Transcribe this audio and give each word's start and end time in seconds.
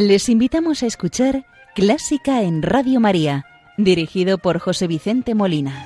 Les 0.00 0.30
invitamos 0.30 0.82
a 0.82 0.86
escuchar 0.86 1.44
Clásica 1.74 2.40
en 2.40 2.62
Radio 2.62 3.00
María, 3.00 3.44
dirigido 3.76 4.38
por 4.38 4.58
José 4.58 4.86
Vicente 4.86 5.34
Molina. 5.34 5.84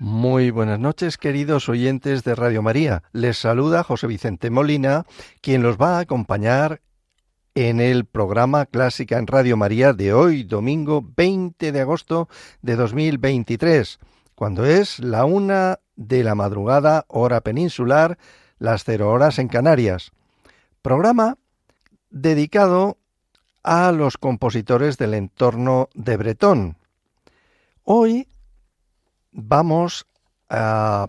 Muy 0.00 0.50
buenas 0.50 0.80
noches, 0.80 1.16
queridos 1.16 1.68
oyentes 1.68 2.24
de 2.24 2.34
Radio 2.34 2.62
María. 2.62 3.04
Les 3.12 3.38
saluda 3.38 3.84
José 3.84 4.08
Vicente 4.08 4.50
Molina, 4.50 5.04
quien 5.40 5.62
los 5.62 5.76
va 5.76 5.98
a 5.98 6.00
acompañar 6.00 6.80
en 7.54 7.78
el 7.78 8.04
programa 8.04 8.66
Clásica 8.66 9.16
en 9.16 9.28
Radio 9.28 9.56
María 9.56 9.92
de 9.92 10.12
hoy, 10.12 10.42
domingo 10.42 11.04
20 11.16 11.70
de 11.70 11.80
agosto 11.80 12.28
de 12.62 12.74
2023, 12.74 14.00
cuando 14.34 14.66
es 14.66 14.98
la 14.98 15.24
una 15.24 15.78
de 15.94 16.24
la 16.24 16.34
madrugada, 16.34 17.04
hora 17.06 17.42
peninsular, 17.42 18.18
las 18.58 18.82
cero 18.82 19.10
horas 19.10 19.38
en 19.38 19.46
Canarias. 19.46 20.10
Programa 20.82 21.38
dedicado 22.10 22.98
a 23.62 23.92
los 23.92 24.18
compositores 24.18 24.98
del 24.98 25.14
entorno 25.14 25.88
de 25.94 26.16
Bretón. 26.16 26.76
Hoy 27.84 28.26
vamos 29.30 30.06
a 30.48 31.06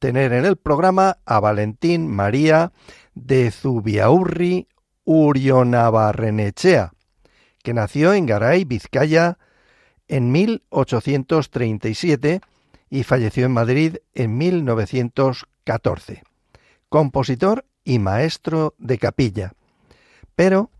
tener 0.00 0.32
en 0.32 0.46
el 0.46 0.56
programa 0.56 1.18
a 1.24 1.38
Valentín 1.38 2.08
María 2.08 2.72
de 3.14 3.52
Zubiaurri 3.52 4.66
Urionabarrenechea, 5.06 6.92
que 7.62 7.72
nació 7.72 8.12
en 8.12 8.26
Garay, 8.26 8.64
Vizcaya, 8.64 9.38
en 10.08 10.32
1837 10.32 12.40
y 12.90 13.04
falleció 13.04 13.46
en 13.46 13.52
Madrid 13.52 13.96
en 14.14 14.36
1914. 14.36 16.22
Compositor 16.88 17.64
y 17.84 17.98
maestro 17.98 18.74
de 18.78 18.98
capilla. 18.98 19.52
Pero, 20.34 20.70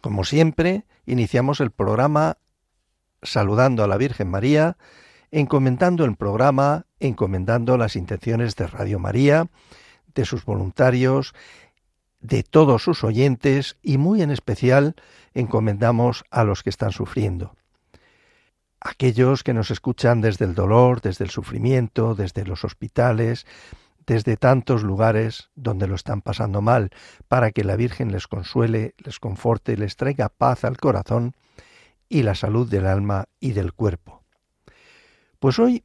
como 0.00 0.24
siempre, 0.24 0.84
iniciamos 1.06 1.60
el 1.60 1.70
programa 1.70 2.38
saludando 3.22 3.84
a 3.84 3.86
la 3.86 3.98
Virgen 3.98 4.30
María, 4.30 4.76
encomendando 5.30 6.04
el 6.04 6.16
programa, 6.16 6.86
encomendando 7.00 7.76
las 7.76 7.96
intenciones 7.96 8.56
de 8.56 8.66
Radio 8.66 8.98
María, 8.98 9.48
de 10.14 10.24
sus 10.24 10.44
voluntarios 10.44 11.34
de 12.26 12.42
todos 12.42 12.82
sus 12.82 13.04
oyentes 13.04 13.76
y 13.82 13.98
muy 13.98 14.22
en 14.22 14.30
especial 14.30 14.96
encomendamos 15.34 16.24
a 16.30 16.44
los 16.44 16.62
que 16.62 16.70
están 16.70 16.92
sufriendo. 16.92 17.54
Aquellos 18.80 19.42
que 19.42 19.54
nos 19.54 19.70
escuchan 19.70 20.20
desde 20.20 20.44
el 20.44 20.54
dolor, 20.54 21.00
desde 21.00 21.24
el 21.24 21.30
sufrimiento, 21.30 22.14
desde 22.14 22.44
los 22.44 22.64
hospitales, 22.64 23.46
desde 24.06 24.36
tantos 24.36 24.82
lugares 24.82 25.50
donde 25.54 25.86
lo 25.86 25.94
están 25.94 26.20
pasando 26.20 26.62
mal, 26.62 26.90
para 27.28 27.50
que 27.50 27.64
la 27.64 27.76
Virgen 27.76 28.12
les 28.12 28.26
consuele, 28.26 28.94
les 28.98 29.18
conforte, 29.18 29.76
les 29.76 29.96
traiga 29.96 30.28
paz 30.28 30.64
al 30.64 30.76
corazón 30.76 31.34
y 32.08 32.22
la 32.22 32.34
salud 32.34 32.68
del 32.68 32.86
alma 32.86 33.26
y 33.40 33.52
del 33.52 33.72
cuerpo. 33.72 34.22
Pues 35.38 35.58
hoy 35.58 35.84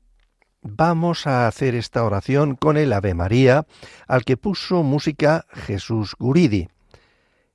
vamos 0.62 1.28
a 1.28 1.48
hacer 1.48 1.76
esta 1.76 2.04
oración 2.04 2.56
con 2.56 2.78
el 2.78 2.94
Ave 2.94 3.14
María, 3.14 3.68
al 4.08 4.24
que 4.24 4.38
puso 4.38 4.82
música 4.84 5.46
Jesús 5.52 6.16
Guridi. 6.18 6.70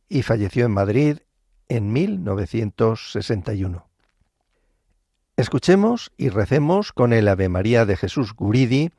y 0.09 0.21
falleció 0.21 0.65
en 0.65 0.71
Madrid 0.71 1.17
en 1.69 1.91
1961. 1.91 3.87
Escuchemos 5.35 6.11
y 6.17 6.29
recemos 6.29 6.93
con 6.93 7.13
el 7.13 7.27
Ave 7.27 7.49
María 7.49 7.87
de 7.87 7.97
Jesús 7.97 8.35
Guridi 8.35 8.91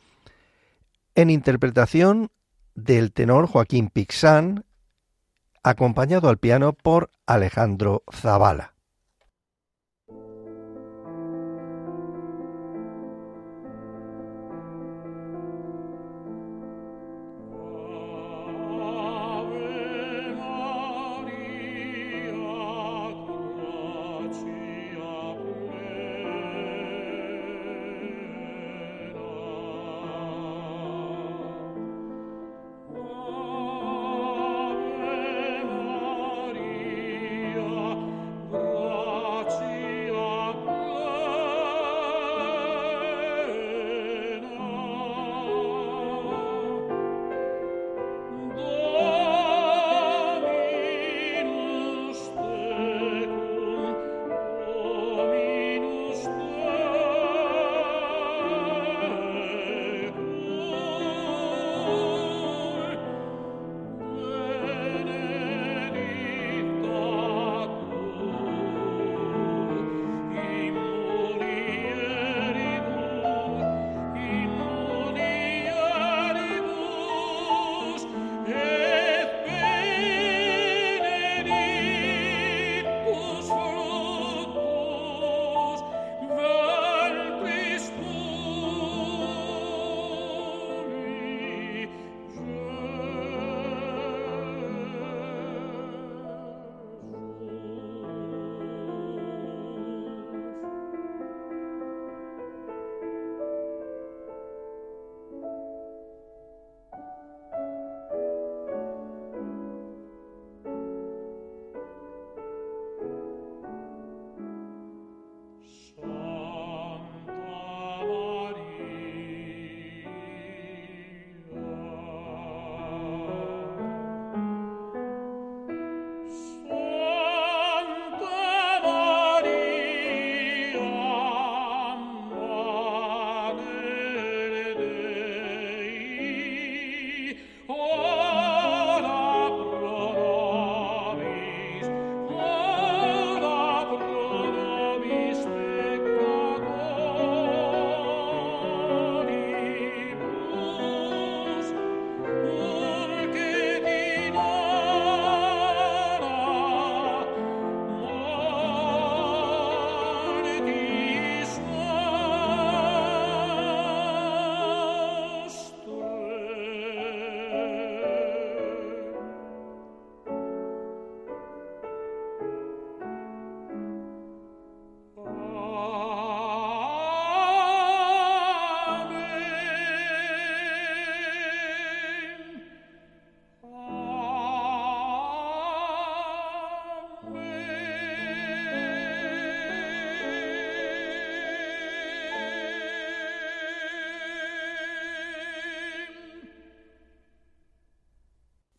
en 1.14 1.30
interpretación 1.30 2.32
del 2.74 3.12
tenor 3.12 3.46
Joaquín 3.46 3.88
Pixán, 3.88 4.64
acompañado 5.62 6.28
al 6.28 6.38
piano 6.38 6.72
por 6.72 7.10
Alejandro 7.26 8.02
Zavala. 8.12 8.73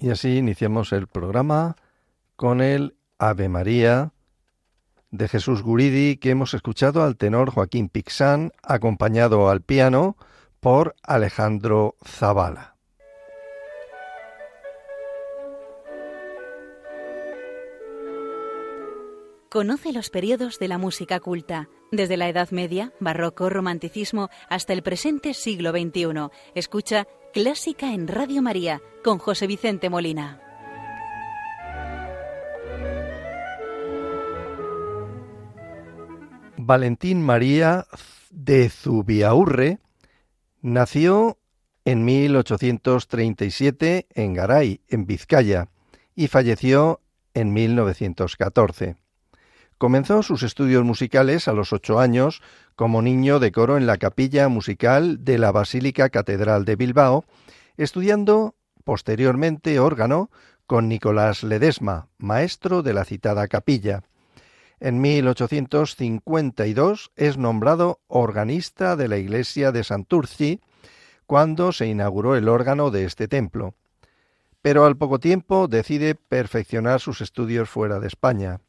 Y 0.06 0.12
así 0.12 0.38
iniciamos 0.38 0.94
el 0.94 1.08
programa 1.08 1.78
con 2.36 2.62
el 2.62 2.96
Ave 3.18 3.50
María 3.50 4.12
de 5.10 5.28
Jesús 5.28 5.64
Guridi 5.64 6.18
que 6.18 6.30
hemos 6.30 6.54
escuchado 6.54 7.04
al 7.04 7.18
tenor 7.18 7.50
Joaquín 7.50 7.90
Pixán, 7.90 8.52
acompañado 8.62 9.50
al 9.50 9.62
piano 9.62 10.16
por 10.60 10.96
Alejandro 11.02 11.96
Zavala. 12.06 12.76
Conoce 19.50 19.92
los 19.92 20.12
periodos 20.12 20.60
de 20.60 20.68
la 20.68 20.78
música 20.78 21.20
culta, 21.20 21.68
desde 21.92 22.18
la 22.18 22.30
Edad 22.30 22.52
Media, 22.52 22.94
Barroco, 23.00 23.50
Romanticismo, 23.50 24.30
hasta 24.50 24.74
el 24.74 24.84
presente 24.84 25.34
siglo 25.34 25.72
XXI. 25.72 26.30
Escucha 26.54 27.08
Clásica 27.36 27.94
en 27.94 28.08
Radio 28.08 28.42
María 28.42 28.82
con 29.04 29.18
José 29.18 29.46
Vicente 29.46 29.90
Molina. 29.90 30.40
Valentín 36.56 37.22
María 37.22 37.88
de 38.30 38.70
Zubiaurre 38.70 39.80
nació 40.62 41.38
en 41.84 42.06
1837 42.06 44.08
en 44.12 44.34
Garay, 44.34 44.80
en 44.88 45.06
Vizcaya, 45.06 45.68
y 46.16 46.28
falleció 46.28 47.02
en 47.34 47.52
1914. 47.52 48.96
Comenzó 49.78 50.24
sus 50.24 50.44
estudios 50.44 50.86
musicales 50.86 51.48
a 51.48 51.54
los 51.54 51.74
ocho 51.74 52.00
años 52.00 52.42
como 52.76 53.02
niño 53.02 53.40
de 53.40 53.52
coro 53.52 53.78
en 53.78 53.88
la 53.88 53.98
capilla 53.98 54.48
musical 54.48 55.26
de 55.26 55.38
la 55.38 55.52
Basílica 55.52 56.10
Catedral 56.10 56.64
de 56.64 56.78
Bilbao, 56.78 57.26
estudiando 57.76 58.56
posteriormente 58.86 59.80
órgano 59.80 60.30
con 60.66 60.88
Nicolás 60.88 61.44
Ledesma, 61.44 62.08
maestro 62.18 62.84
de 62.84 62.94
la 62.94 63.04
citada 63.04 63.48
capilla. 63.48 64.04
En 64.80 65.02
1852 65.02 67.12
es 67.16 67.38
nombrado 67.38 68.00
organista 68.08 68.96
de 68.96 69.08
la 69.08 69.18
iglesia 69.18 69.72
de 69.72 69.84
Santurci 69.84 70.62
cuando 71.26 71.72
se 71.72 71.88
inauguró 71.88 72.36
el 72.36 72.48
órgano 72.48 72.92
de 72.92 73.06
este 73.06 73.28
templo. 73.28 73.74
Pero 74.62 74.86
al 74.86 74.98
poco 74.98 75.20
tiempo 75.20 75.68
decide 75.68 76.16
perfeccionar 76.16 77.00
sus 77.00 77.22
estudios 77.22 77.70
fuera 77.70 78.00
de 78.00 78.08
España. 78.08 78.60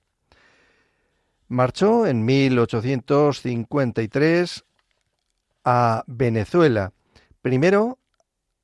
Marchó 1.48 2.08
en 2.08 2.24
1853 2.24 4.64
a 5.64 6.02
Venezuela, 6.08 6.92
primero 7.40 8.00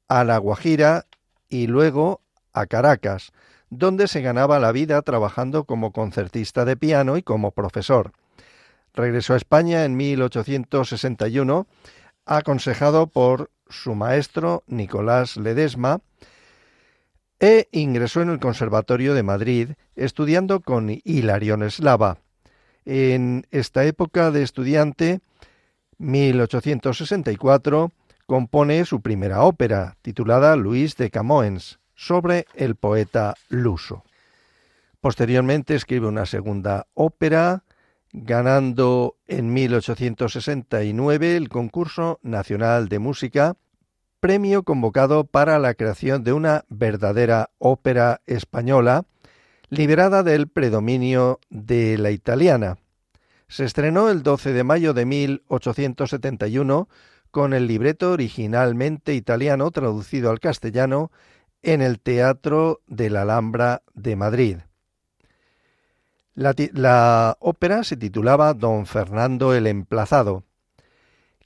a 0.08 0.25
La 0.25 0.38
Guajira 0.38 1.06
y 1.49 1.69
luego 1.69 2.23
a 2.52 2.67
Caracas, 2.67 3.31
donde 3.70 4.08
se 4.08 4.20
ganaba 4.20 4.58
la 4.58 4.73
vida 4.73 5.00
trabajando 5.02 5.62
como 5.62 5.93
concertista 5.93 6.64
de 6.64 6.76
piano 6.76 7.17
y 7.17 7.23
como 7.23 7.52
profesor. 7.52 8.11
Regresó 8.94 9.35
a 9.35 9.38
España 9.38 9.85
en 9.85 9.96
1861, 9.96 11.69
aconsejado 12.26 13.06
por 13.06 13.52
su 13.69 13.94
maestro 13.94 14.64
Nicolás 14.67 15.37
Ledesma, 15.37 16.00
e 17.38 17.69
ingresó 17.70 18.23
en 18.23 18.31
el 18.31 18.40
Conservatorio 18.40 19.14
de 19.14 19.23
Madrid, 19.23 19.70
estudiando 19.94 20.58
con 20.61 21.00
Hilarión 21.05 21.62
Eslava. 21.62 22.19
En 22.84 23.46
esta 23.50 23.84
época 23.84 24.31
de 24.31 24.43
estudiante, 24.43 25.20
1864, 25.99 27.93
compone 28.26 28.84
su 28.84 29.00
primera 29.00 29.43
ópera, 29.43 29.96
titulada 30.02 30.56
Luis 30.56 30.96
de 30.96 31.11
Camoens, 31.11 31.79
sobre 31.94 32.46
el 32.55 32.75
poeta 32.75 33.34
luso. 33.49 34.05
Posteriormente 35.00 35.75
escribe 35.75 36.06
una 36.06 36.26
segunda 36.26 36.87
ópera, 36.94 37.64
ganando 38.12 39.17
en 39.26 39.52
1869 39.52 41.37
el 41.37 41.49
concurso 41.49 42.19
nacional 42.23 42.88
de 42.88 42.99
música, 42.99 43.56
premio 44.20 44.62
convocado 44.62 45.25
para 45.25 45.58
la 45.58 45.75
creación 45.75 46.23
de 46.23 46.32
una 46.32 46.64
verdadera 46.69 47.50
ópera 47.58 48.20
española, 48.26 49.05
liberada 49.73 50.23
del 50.23 50.49
predominio 50.49 51.41
de 51.49 51.97
la 51.97 52.11
italiana. 52.11 52.77
Se 53.49 53.65
estrenó 53.65 54.11
el 54.11 54.23
12 54.23 54.53
de 54.53 54.65
mayo 54.65 54.93
de 54.93 55.07
1871 55.07 56.91
con 57.31 57.55
el 57.55 57.67
libreto 57.67 58.13
originalmente 58.13 59.15
italiano 59.15 59.71
traducido 59.71 60.29
al 60.31 60.41
castellano 60.41 61.11
en 61.63 61.81
el 61.81 62.01
Teatro 62.01 62.83
de 62.87 63.09
la 63.09 63.23
Alhambra 63.23 63.81
de 63.95 64.15
Madrid. 64.15 64.57
La, 66.35 66.55
la, 66.75 67.39
ópera 67.41 67.83
se 67.83 67.97
titulaba 67.97 68.53
Don 68.53 68.85
Fernando 68.85 69.55
el 69.55 69.67
Emplazado, 69.67 70.45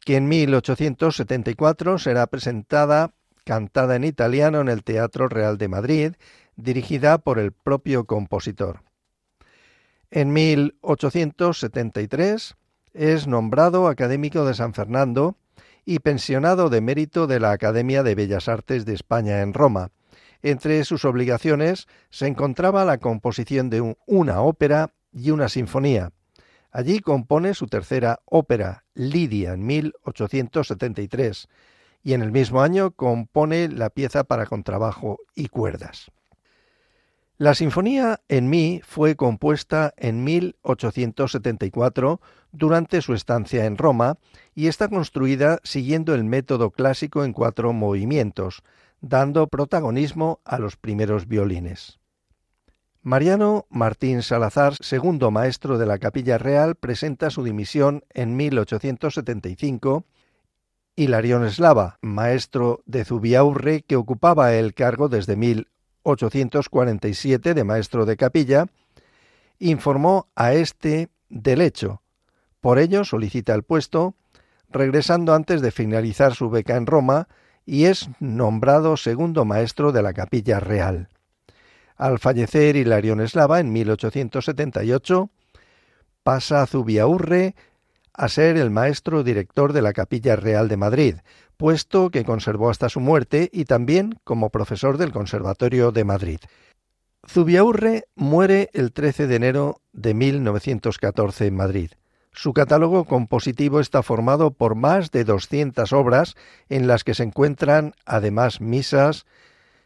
que 0.04 0.16
en 0.16 0.26
1874 0.26 1.98
será 1.98 2.26
presentada 2.26 3.12
cantada 3.44 3.94
en 3.94 4.02
italiano 4.02 4.60
en 4.60 4.68
el 4.68 4.82
Teatro 4.82 5.28
Real 5.28 5.58
de 5.58 5.68
Madrid 5.68 6.14
dirigida 6.56 7.18
por 7.18 7.38
el 7.38 7.52
propio 7.52 8.04
compositor. 8.04 8.82
En 10.10 10.32
1873 10.32 12.56
es 12.94 13.26
nombrado 13.26 13.88
académico 13.88 14.44
de 14.44 14.54
San 14.54 14.74
Fernando 14.74 15.36
y 15.84 16.00
pensionado 16.00 16.70
de 16.70 16.80
mérito 16.80 17.26
de 17.26 17.40
la 17.40 17.52
Academia 17.52 18.02
de 18.02 18.14
Bellas 18.14 18.48
Artes 18.48 18.84
de 18.84 18.94
España 18.94 19.42
en 19.42 19.54
Roma. 19.54 19.90
Entre 20.42 20.84
sus 20.84 21.04
obligaciones 21.04 21.86
se 22.10 22.26
encontraba 22.26 22.84
la 22.84 22.98
composición 22.98 23.70
de 23.70 23.94
una 24.06 24.42
ópera 24.42 24.92
y 25.12 25.30
una 25.30 25.48
sinfonía. 25.48 26.12
Allí 26.70 27.00
compone 27.00 27.54
su 27.54 27.66
tercera 27.66 28.20
ópera, 28.26 28.84
Lidia, 28.94 29.54
en 29.54 29.64
1873, 29.64 31.48
y 32.02 32.12
en 32.12 32.22
el 32.22 32.32
mismo 32.32 32.60
año 32.60 32.90
compone 32.90 33.68
la 33.68 33.90
pieza 33.90 34.24
para 34.24 34.46
contrabajo 34.46 35.18
y 35.34 35.48
cuerdas. 35.48 36.10
La 37.38 37.54
Sinfonía 37.54 38.20
en 38.28 38.48
Mi 38.48 38.80
fue 38.82 39.14
compuesta 39.14 39.92
en 39.98 40.24
1874 40.24 42.18
durante 42.50 43.02
su 43.02 43.12
estancia 43.12 43.66
en 43.66 43.76
Roma 43.76 44.16
y 44.54 44.68
está 44.68 44.88
construida 44.88 45.60
siguiendo 45.62 46.14
el 46.14 46.24
método 46.24 46.70
clásico 46.70 47.24
en 47.24 47.34
cuatro 47.34 47.74
movimientos, 47.74 48.62
dando 49.02 49.48
protagonismo 49.48 50.40
a 50.46 50.58
los 50.58 50.76
primeros 50.76 51.28
violines. 51.28 51.98
Mariano 53.02 53.66
Martín 53.68 54.22
Salazar, 54.22 54.74
segundo 54.80 55.30
maestro 55.30 55.76
de 55.76 55.84
la 55.84 55.98
Capilla 55.98 56.38
Real, 56.38 56.74
presenta 56.74 57.28
su 57.28 57.44
dimisión 57.44 58.02
en 58.14 58.34
1875 58.34 60.06
y 60.96 61.08
Larión 61.08 61.44
Eslava, 61.44 61.98
maestro 62.00 62.80
de 62.86 63.04
Zubiaurre, 63.04 63.82
que 63.82 63.96
ocupaba 63.96 64.54
el 64.54 64.72
cargo 64.72 65.10
desde 65.10 65.36
1847 66.06 67.54
de 67.54 67.64
maestro 67.64 68.06
de 68.06 68.16
capilla, 68.16 68.66
informó 69.58 70.28
a 70.36 70.54
este 70.54 71.08
del 71.28 71.60
hecho. 71.60 72.02
Por 72.60 72.78
ello 72.78 73.04
solicita 73.04 73.54
el 73.54 73.64
puesto, 73.64 74.14
regresando 74.70 75.34
antes 75.34 75.60
de 75.60 75.70
finalizar 75.70 76.34
su 76.34 76.48
beca 76.50 76.76
en 76.76 76.86
Roma, 76.86 77.28
y 77.64 77.86
es 77.86 78.08
nombrado 78.20 78.96
segundo 78.96 79.44
maestro 79.44 79.90
de 79.90 80.02
la 80.02 80.12
capilla 80.12 80.60
real. 80.60 81.08
Al 81.96 82.18
fallecer 82.18 82.76
Hilarión 82.76 83.20
Eslava 83.20 83.58
en 83.58 83.72
1878, 83.72 85.30
pasa 86.22 86.62
a 86.62 86.66
Zubiaurre 86.66 87.54
a 88.16 88.28
ser 88.28 88.56
el 88.56 88.70
maestro 88.70 89.22
director 89.22 89.72
de 89.72 89.82
la 89.82 89.92
Capilla 89.92 90.36
Real 90.36 90.68
de 90.68 90.76
Madrid, 90.76 91.16
puesto 91.56 92.10
que 92.10 92.24
conservó 92.24 92.70
hasta 92.70 92.88
su 92.88 93.00
muerte 93.00 93.50
y 93.52 93.64
también 93.64 94.18
como 94.24 94.50
profesor 94.50 94.98
del 94.98 95.12
Conservatorio 95.12 95.92
de 95.92 96.04
Madrid. 96.04 96.40
Zubiaurre 97.28 98.04
muere 98.14 98.70
el 98.72 98.92
13 98.92 99.26
de 99.26 99.36
enero 99.36 99.80
de 99.92 100.14
1914 100.14 101.46
en 101.46 101.56
Madrid. 101.56 101.90
Su 102.32 102.52
catálogo 102.52 103.04
compositivo 103.04 103.80
está 103.80 104.02
formado 104.02 104.50
por 104.50 104.74
más 104.74 105.10
de 105.10 105.24
200 105.24 105.92
obras 105.92 106.36
en 106.68 106.86
las 106.86 107.02
que 107.02 107.14
se 107.14 107.22
encuentran 107.22 107.94
además 108.04 108.60
misas, 108.60 109.24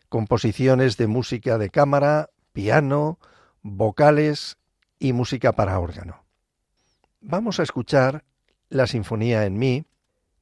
composiciones 0.08 0.96
de 0.96 1.06
música 1.06 1.58
de 1.58 1.70
cámara, 1.70 2.30
piano, 2.52 3.18
vocales 3.62 4.58
y 4.98 5.12
música 5.12 5.52
para 5.52 5.78
órgano. 5.78 6.19
Vamos 7.20 7.60
a 7.60 7.62
escuchar 7.62 8.24
la 8.70 8.86
Sinfonía 8.86 9.44
en 9.44 9.58
Mi, 9.58 9.84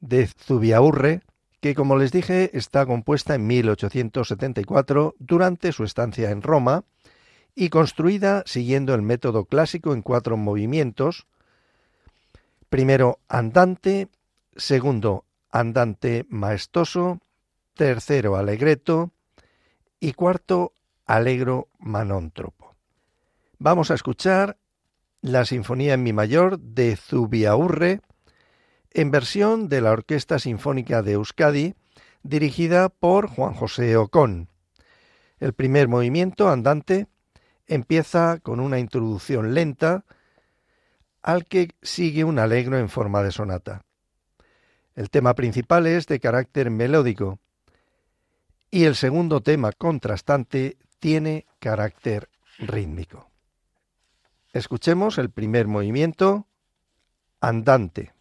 de 0.00 0.28
Zubiaurre, 0.28 1.22
que 1.60 1.74
como 1.74 1.96
les 1.96 2.12
dije 2.12 2.56
está 2.56 2.86
compuesta 2.86 3.34
en 3.34 3.48
1874 3.48 5.16
durante 5.18 5.72
su 5.72 5.82
estancia 5.82 6.30
en 6.30 6.40
Roma 6.40 6.84
y 7.56 7.68
construida 7.70 8.44
siguiendo 8.46 8.94
el 8.94 9.02
método 9.02 9.46
clásico 9.46 9.92
en 9.92 10.02
cuatro 10.02 10.36
movimientos, 10.36 11.26
primero 12.68 13.18
andante, 13.28 14.08
segundo 14.56 15.24
andante 15.50 16.26
maestoso, 16.28 17.18
tercero 17.74 18.36
alegreto 18.36 19.10
y 19.98 20.12
cuarto 20.12 20.72
Allegro 21.06 21.68
Manontropo. 21.80 22.76
Vamos 23.58 23.90
a 23.90 23.94
escuchar 23.94 24.56
la 25.20 25.44
Sinfonía 25.44 25.94
en 25.94 26.02
Mi 26.02 26.12
Mayor 26.12 26.58
de 26.60 26.96
Zubiaurre 26.96 28.00
en 28.90 29.10
versión 29.10 29.68
de 29.68 29.80
la 29.80 29.92
Orquesta 29.92 30.38
Sinfónica 30.38 31.02
de 31.02 31.12
Euskadi 31.12 31.74
dirigida 32.22 32.88
por 32.88 33.28
Juan 33.28 33.54
José 33.54 33.96
Ocón. 33.96 34.48
El 35.40 35.52
primer 35.52 35.88
movimiento 35.88 36.48
andante 36.48 37.06
empieza 37.66 38.38
con 38.42 38.60
una 38.60 38.78
introducción 38.78 39.54
lenta 39.54 40.04
al 41.22 41.44
que 41.44 41.70
sigue 41.82 42.24
un 42.24 42.38
alegro 42.38 42.78
en 42.78 42.88
forma 42.88 43.22
de 43.22 43.32
sonata. 43.32 43.82
El 44.94 45.10
tema 45.10 45.34
principal 45.34 45.86
es 45.86 46.06
de 46.06 46.20
carácter 46.20 46.70
melódico 46.70 47.38
y 48.70 48.84
el 48.84 48.96
segundo 48.96 49.40
tema 49.40 49.72
contrastante 49.72 50.76
tiene 50.98 51.46
carácter 51.60 52.28
rítmico. 52.58 53.27
Escuchemos 54.52 55.18
el 55.18 55.30
primer 55.30 55.66
movimiento 55.66 56.46
andante. 57.40 58.12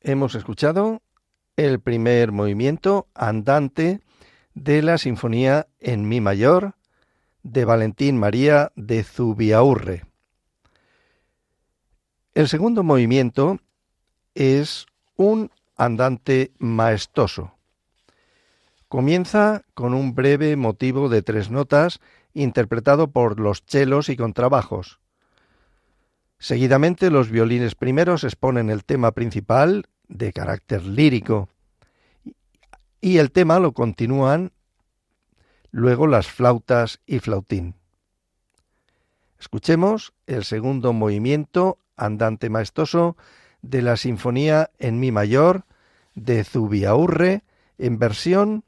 Hemos 0.00 0.34
escuchado 0.34 1.02
el 1.56 1.80
primer 1.80 2.32
movimiento 2.32 3.08
andante 3.14 4.00
de 4.54 4.82
la 4.82 4.98
Sinfonía 4.98 5.66
en 5.80 6.08
Mi 6.08 6.20
mayor 6.20 6.74
de 7.42 7.64
Valentín 7.64 8.18
María 8.18 8.72
de 8.74 9.04
Zubiaurre. 9.04 10.04
El 12.34 12.48
segundo 12.48 12.82
movimiento 12.82 13.58
es 14.34 14.86
un 15.16 15.50
andante 15.76 16.52
maestoso. 16.58 17.54
Comienza 18.88 19.62
con 19.74 19.94
un 19.94 20.14
breve 20.14 20.56
motivo 20.56 21.08
de 21.08 21.22
tres 21.22 21.50
notas 21.50 22.00
interpretado 22.34 23.08
por 23.08 23.40
los 23.40 23.64
chelos 23.64 24.08
y 24.08 24.16
contrabajos. 24.16 25.00
Seguidamente 26.38 27.10
los 27.10 27.30
violines 27.30 27.74
primeros 27.74 28.24
exponen 28.24 28.70
el 28.70 28.84
tema 28.84 29.12
principal 29.12 29.86
de 30.08 30.32
carácter 30.32 30.84
lírico 30.84 31.48
y 33.00 33.18
el 33.18 33.30
tema 33.30 33.58
lo 33.58 33.72
continúan 33.72 34.52
luego 35.70 36.06
las 36.06 36.26
flautas 36.26 37.00
y 37.06 37.18
flautín. 37.18 37.74
Escuchemos 39.38 40.14
el 40.26 40.44
segundo 40.44 40.92
movimiento 40.92 41.78
andante 41.96 42.50
maestoso 42.50 43.16
de 43.62 43.82
la 43.82 43.96
Sinfonía 43.96 44.70
en 44.78 45.00
Mi 45.00 45.12
mayor 45.12 45.64
de 46.14 46.44
Zubiaurre 46.44 47.44
en 47.78 47.98
versión 47.98 48.64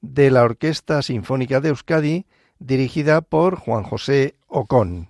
de 0.00 0.30
la 0.30 0.44
Orquesta 0.44 1.02
Sinfónica 1.02 1.60
de 1.60 1.70
Euskadi 1.70 2.26
dirigida 2.58 3.20
por 3.20 3.56
Juan 3.56 3.82
José 3.82 4.36
Ocón. 4.46 5.08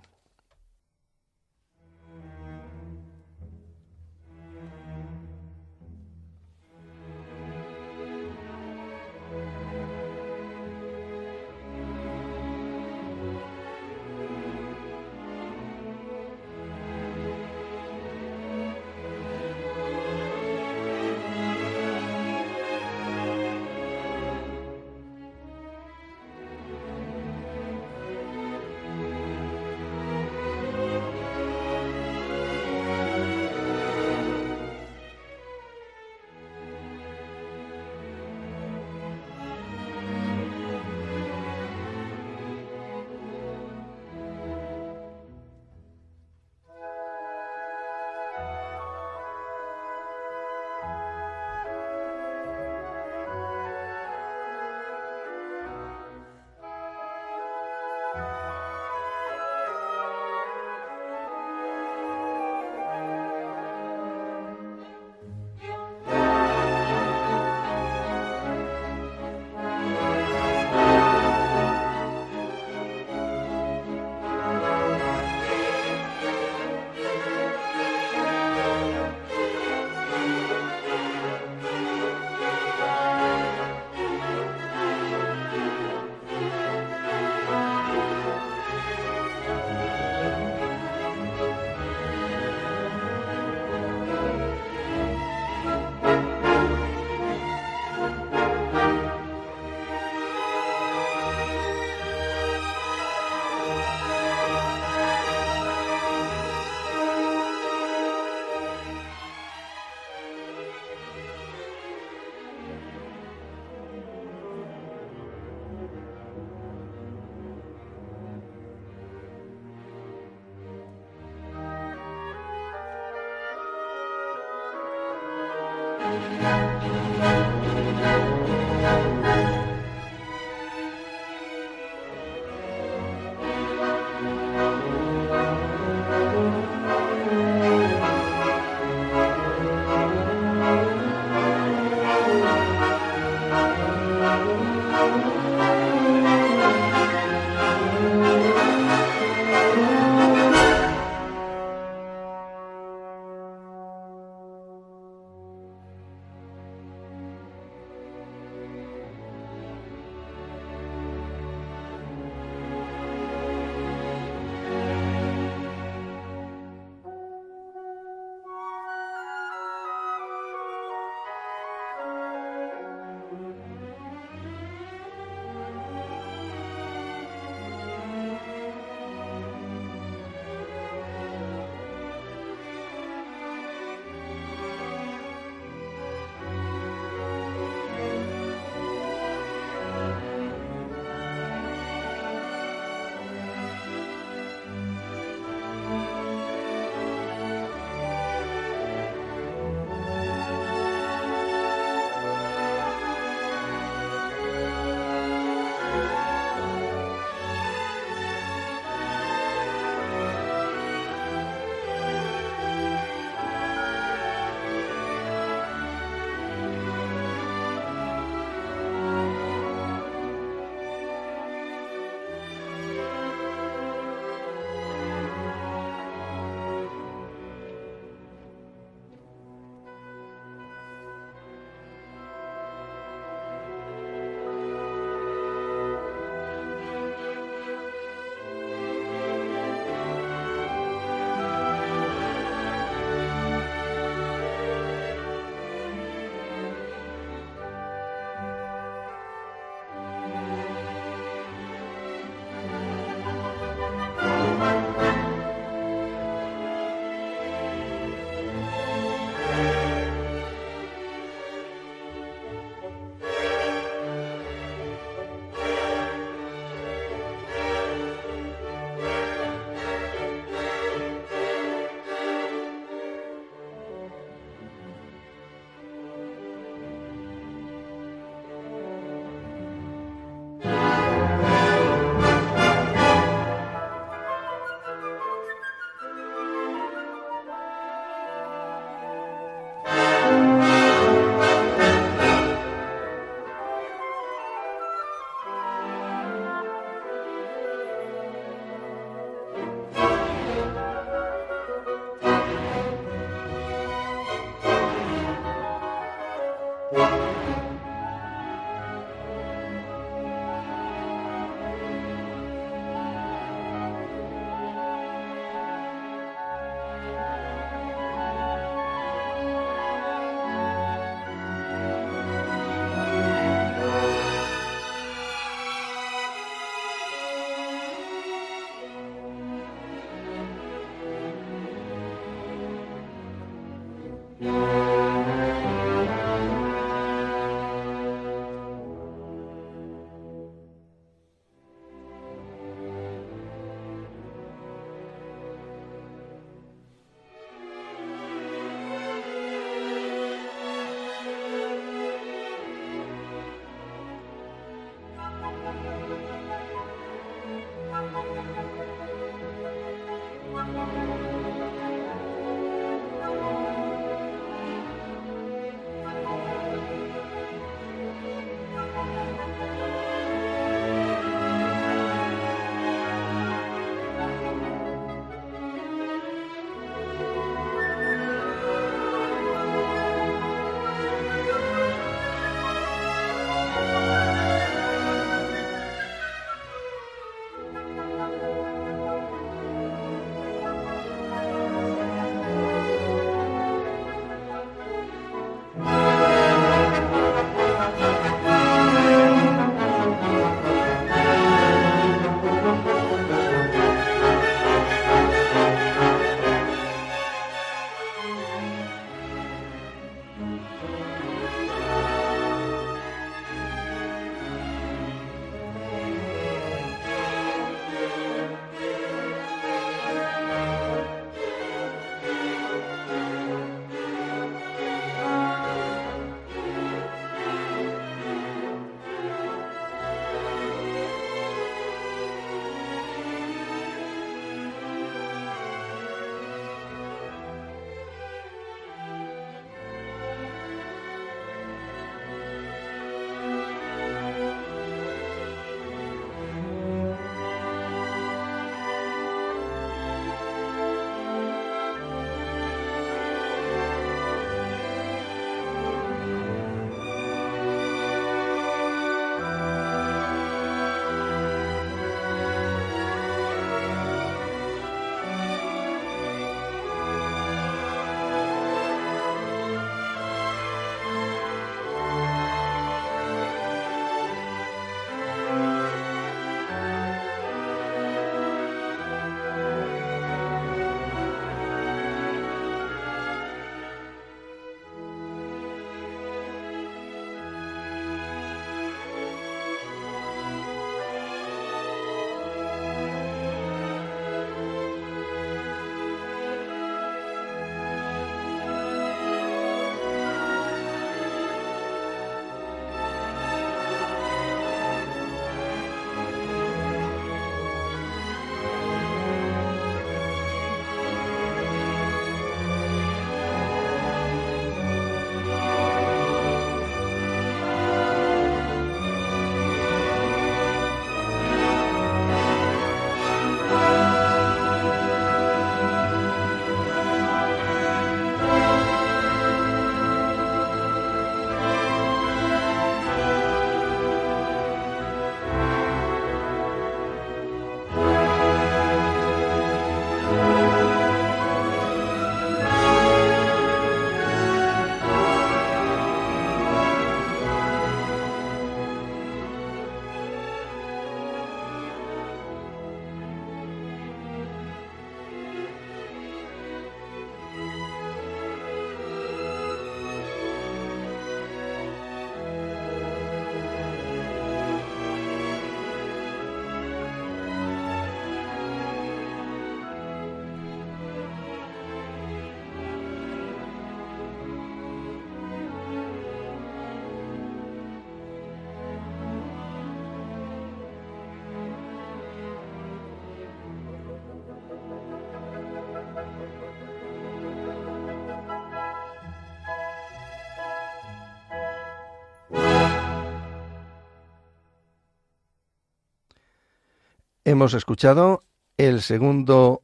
Hemos 597.47 597.73
escuchado 597.73 598.43
el 598.75 599.01
segundo 599.01 599.81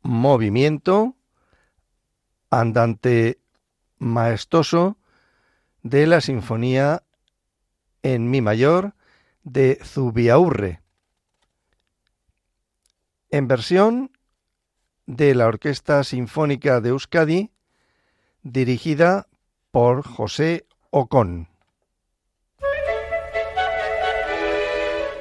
movimiento 0.00 1.14
andante 2.48 3.42
maestoso 3.98 4.96
de 5.82 6.06
la 6.06 6.22
Sinfonía 6.22 7.02
en 8.02 8.30
Mi 8.30 8.40
mayor 8.40 8.94
de 9.42 9.78
Zubiaurre, 9.84 10.80
en 13.28 13.48
versión 13.48 14.10
de 15.04 15.34
la 15.34 15.48
Orquesta 15.48 16.02
Sinfónica 16.04 16.80
de 16.80 16.88
Euskadi, 16.88 17.50
dirigida 18.42 19.28
por 19.72 20.06
José 20.06 20.66
Ocón. 20.88 21.50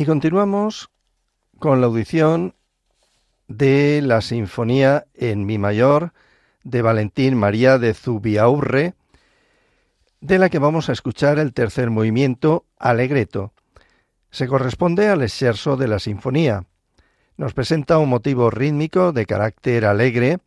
Y 0.00 0.06
continuamos 0.06 0.88
con 1.58 1.82
la 1.82 1.86
audición 1.86 2.54
de 3.48 4.00
la 4.02 4.22
Sinfonía 4.22 5.04
en 5.12 5.44
Mi 5.44 5.58
mayor 5.58 6.14
de 6.64 6.80
Valentín 6.80 7.36
María 7.36 7.78
de 7.78 7.92
Zubiaurre, 7.92 8.94
de 10.22 10.38
la 10.38 10.48
que 10.48 10.58
vamos 10.58 10.88
a 10.88 10.92
escuchar 10.92 11.38
el 11.38 11.52
tercer 11.52 11.90
movimiento, 11.90 12.64
Alegreto. 12.78 13.52
Se 14.30 14.48
corresponde 14.48 15.08
al 15.08 15.20
exerso 15.20 15.76
de 15.76 15.88
la 15.88 15.98
sinfonía. 15.98 16.64
Nos 17.36 17.52
presenta 17.52 17.98
un 17.98 18.08
motivo 18.08 18.48
rítmico 18.48 19.12
de 19.12 19.26
carácter 19.26 19.84
alegre 19.84 20.38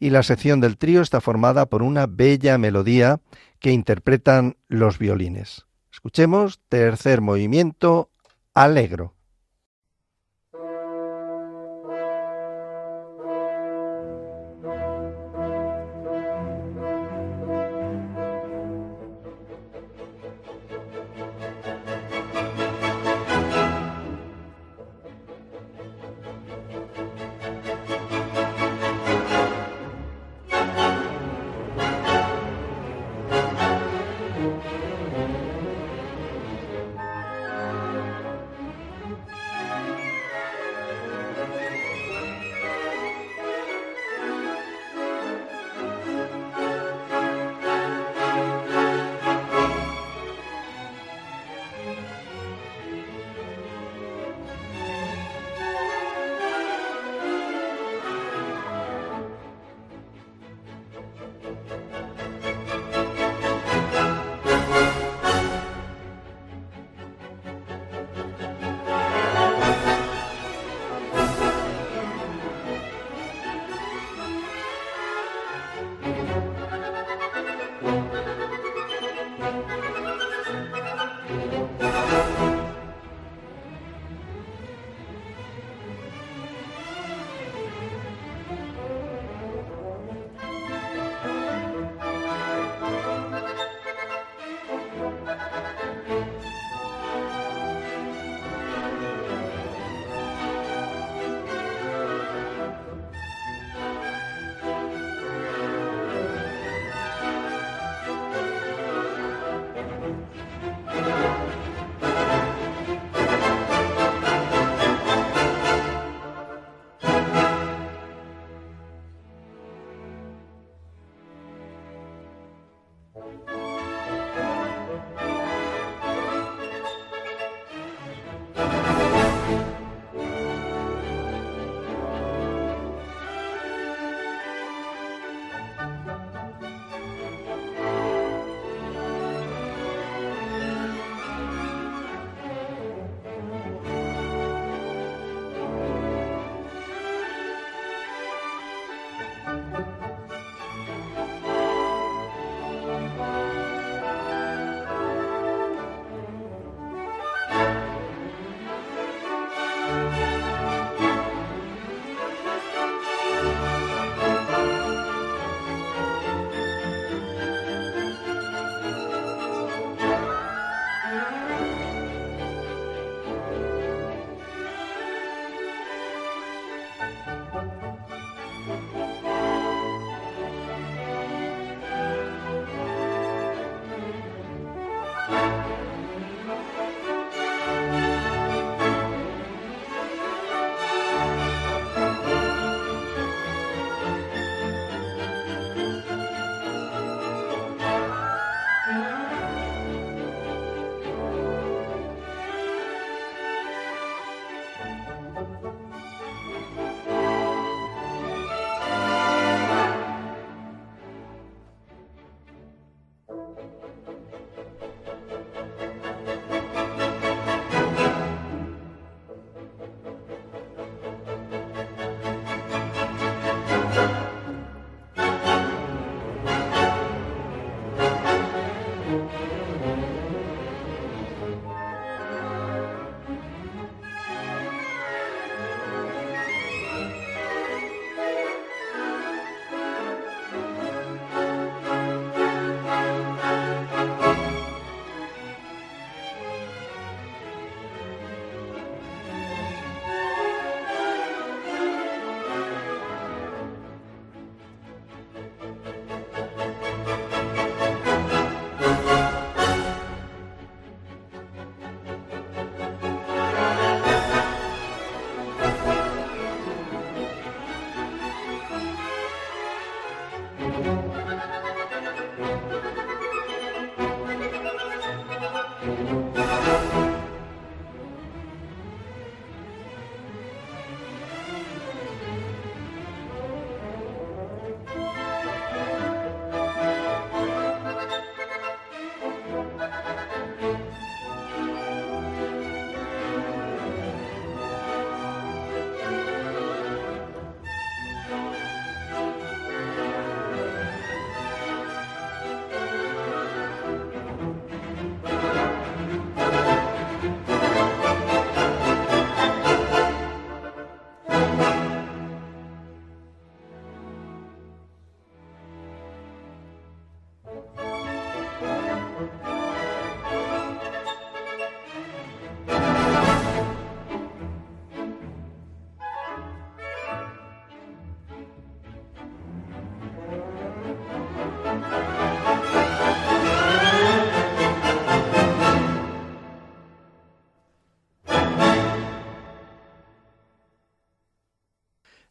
y 0.00 0.10
la 0.10 0.24
sección 0.24 0.60
del 0.60 0.76
trío 0.76 1.02
está 1.02 1.20
formada 1.20 1.66
por 1.66 1.84
una 1.84 2.08
bella 2.08 2.58
melodía 2.58 3.20
que 3.60 3.70
interpretan 3.70 4.56
los 4.66 4.98
violines. 4.98 5.66
Escuchemos 5.92 6.58
tercer 6.68 7.20
movimiento, 7.20 8.10
alegro. 8.64 9.17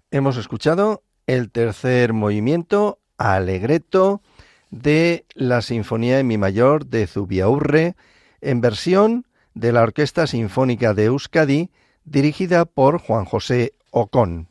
Hemos 0.10 0.38
escuchado 0.38 1.04
el 1.26 1.52
tercer 1.52 2.14
movimiento, 2.14 3.00
Alegreto, 3.18 4.22
de 4.72 5.26
la 5.34 5.62
Sinfonía 5.62 6.20
en 6.20 6.28
Mi 6.28 6.38
Mayor 6.38 6.86
de 6.86 7.08
Zubiaurre, 7.08 7.98
en 8.40 8.62
versión 8.62 9.26
de 9.54 9.74
la 9.74 9.82
Orquesta 9.82 10.26
Sinfónica 10.26 10.94
de 10.94 11.06
Euskadi, 11.06 11.72
dirigida 12.06 12.64
por 12.64 13.00
Juan 13.00 13.26
José 13.26 13.74
Ocón. 13.92 14.48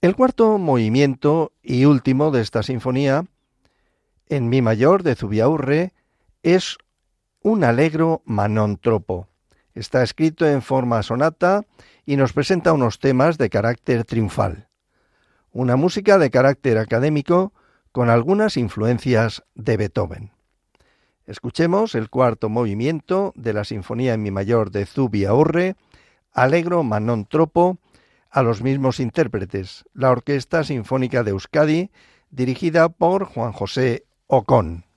El 0.00 0.16
cuarto 0.16 0.56
movimiento 0.56 1.52
y 1.62 1.84
último 1.84 2.30
de 2.30 2.40
esta 2.40 2.62
sinfonía, 2.62 3.26
en 4.30 4.48
Mi 4.48 4.62
Mayor 4.62 5.02
de 5.02 5.16
Zubiaurre, 5.16 5.92
es 6.42 6.78
un 7.42 7.62
alegro 7.62 8.22
manontropo. 8.24 9.28
Está 9.74 10.02
escrito 10.02 10.46
en 10.46 10.62
forma 10.62 11.02
sonata 11.02 11.66
y 12.08 12.16
nos 12.16 12.32
presenta 12.32 12.72
unos 12.72 13.00
temas 13.00 13.36
de 13.36 13.50
carácter 13.50 14.02
triunfal. 14.02 14.66
Una 15.52 15.76
música 15.76 16.16
de 16.16 16.30
carácter 16.30 16.78
académico 16.78 17.52
con 17.92 18.08
algunas 18.08 18.56
influencias 18.56 19.42
de 19.54 19.76
Beethoven. 19.76 20.30
Escuchemos 21.26 21.94
el 21.94 22.08
cuarto 22.08 22.48
movimiento 22.48 23.34
de 23.36 23.52
la 23.52 23.64
Sinfonía 23.64 24.14
en 24.14 24.22
Mi 24.22 24.30
mayor 24.30 24.70
de 24.70 24.86
Zubia 24.86 25.34
Orre, 25.34 25.76
Alegro 26.32 26.82
Manon 26.82 27.26
Tropo, 27.26 27.76
a 28.30 28.40
los 28.42 28.62
mismos 28.62 29.00
intérpretes, 29.00 29.84
la 29.92 30.10
Orquesta 30.10 30.64
Sinfónica 30.64 31.22
de 31.24 31.32
Euskadi, 31.32 31.90
dirigida 32.30 32.88
por 32.88 33.26
Juan 33.26 33.52
José 33.52 34.06
Ocón. 34.28 34.87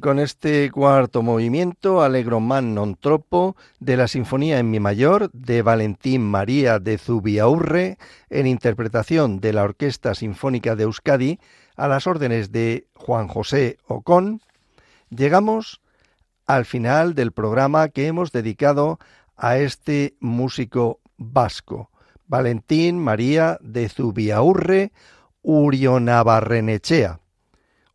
con 0.00 0.18
este 0.18 0.70
cuarto 0.70 1.20
movimiento, 1.20 2.00
Allegro 2.00 2.40
man 2.40 2.72
non 2.72 2.96
troppo, 2.96 3.52
de 3.84 4.00
la 4.00 4.08
Sinfonía 4.08 4.56
en 4.56 4.72
Mi 4.72 4.80
mayor 4.80 5.28
de 5.36 5.60
Valentín 5.60 6.24
María 6.24 6.80
de 6.80 6.96
Zubiaurre, 6.96 7.98
en 8.30 8.46
interpretación 8.46 9.40
de 9.40 9.52
la 9.52 9.64
Orquesta 9.64 10.14
Sinfónica 10.14 10.74
de 10.74 10.84
Euskadi, 10.84 11.38
a 11.76 11.86
las 11.86 12.06
órdenes 12.06 12.50
de 12.50 12.88
Juan 12.94 13.28
José 13.28 13.76
Ocón, 13.86 14.40
llegamos 15.10 15.82
al 16.46 16.64
final 16.64 17.14
del 17.14 17.32
programa 17.32 17.90
que 17.90 18.06
hemos 18.06 18.32
dedicado 18.32 18.98
a 19.36 19.58
este 19.58 20.16
músico 20.18 21.00
vasco, 21.18 21.90
Valentín 22.26 22.98
María 22.98 23.58
de 23.60 23.90
Zubiaurre 23.90 24.92
Urionabarrenechea, 25.42 27.20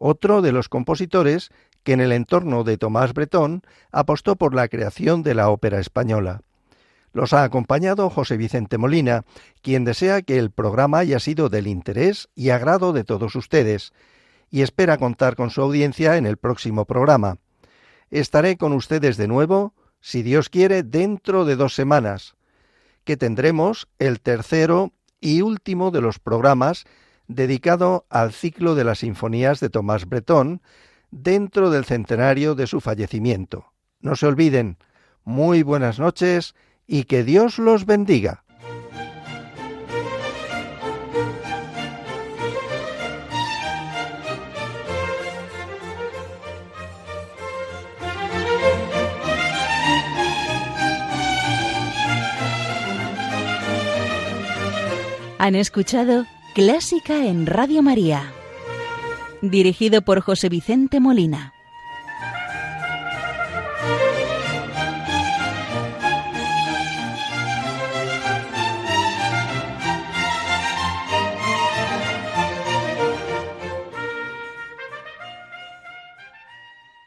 otro 0.05 0.41
de 0.41 0.51
los 0.51 0.67
compositores 0.67 1.49
que 1.83 1.93
en 1.93 2.01
el 2.01 2.11
entorno 2.11 2.65
de 2.65 2.77
Tomás 2.77 3.13
Bretón 3.13 3.61
apostó 3.89 4.35
por 4.35 4.53
la 4.53 4.67
creación 4.67 5.23
de 5.23 5.33
la 5.33 5.49
ópera 5.49 5.79
española. 5.79 6.41
Los 7.13 7.31
ha 7.31 7.45
acompañado 7.45 8.09
José 8.09 8.35
Vicente 8.35 8.77
Molina, 8.77 9.23
quien 9.61 9.85
desea 9.85 10.21
que 10.21 10.39
el 10.39 10.51
programa 10.51 10.97
haya 10.97 11.21
sido 11.21 11.47
del 11.47 11.67
interés 11.67 12.27
y 12.35 12.49
agrado 12.49 12.91
de 12.91 13.05
todos 13.05 13.33
ustedes, 13.35 13.93
y 14.51 14.61
espera 14.61 14.97
contar 14.97 15.37
con 15.37 15.51
su 15.51 15.61
audiencia 15.61 16.17
en 16.17 16.25
el 16.25 16.35
próximo 16.35 16.83
programa. 16.83 17.37
Estaré 18.11 18.57
con 18.57 18.73
ustedes 18.73 19.15
de 19.15 19.29
nuevo, 19.29 19.73
si 20.01 20.21
Dios 20.21 20.49
quiere, 20.49 20.83
dentro 20.83 21.45
de 21.45 21.55
dos 21.55 21.75
semanas, 21.75 22.35
que 23.05 23.15
tendremos 23.15 23.87
el 23.99 24.19
tercero 24.19 24.91
y 25.21 25.41
último 25.41 25.91
de 25.91 26.01
los 26.01 26.19
programas 26.19 26.83
dedicado 27.27 28.05
al 28.09 28.33
ciclo 28.33 28.75
de 28.75 28.83
las 28.83 28.99
sinfonías 28.99 29.59
de 29.59 29.69
Tomás 29.69 30.07
Bretón 30.07 30.61
dentro 31.11 31.69
del 31.69 31.85
centenario 31.85 32.55
de 32.55 32.67
su 32.67 32.81
fallecimiento. 32.81 33.73
No 33.99 34.15
se 34.15 34.27
olviden, 34.27 34.77
muy 35.23 35.63
buenas 35.63 35.99
noches 35.99 36.55
y 36.87 37.05
que 37.05 37.23
Dios 37.23 37.59
los 37.59 37.85
bendiga. 37.85 38.43
Han 55.39 55.55
escuchado 55.55 56.25
Clásica 56.53 57.25
en 57.25 57.47
Radio 57.47 57.81
María, 57.81 58.31
dirigido 59.41 60.03
por 60.03 60.21
José 60.21 60.49
Vicente 60.49 60.99
Molina. 60.99 61.52